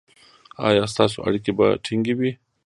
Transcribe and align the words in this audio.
ایا 0.67 0.83
ستاسو 0.93 1.17
اړیکې 1.27 1.51
به 1.57 1.67
ټینګې 1.85 2.13
وي؟ 2.19 2.31